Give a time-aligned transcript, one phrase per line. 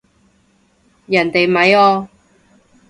[1.05, 2.09] 人哋咪哦